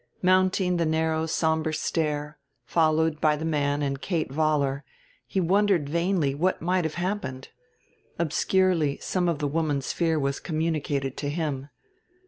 Mounting 0.23 0.77
the 0.77 0.85
narrow 0.87 1.27
somber 1.27 1.71
stair, 1.71 2.39
followed 2.65 3.21
by 3.21 3.35
the 3.35 3.45
man 3.45 3.83
and 3.83 4.01
Kate 4.01 4.31
Vollar, 4.31 4.81
he 5.27 5.39
wondered 5.39 5.87
vainly 5.89 6.33
what 6.33 6.59
might 6.59 6.85
have 6.85 6.95
happened. 6.95 7.49
Obscurely 8.17 8.97
some 8.99 9.29
of 9.29 9.37
the 9.37 9.47
woman's 9.47 9.93
fear 9.93 10.17
was 10.17 10.39
communicated 10.39 11.17
to 11.17 11.29
him. 11.29 11.69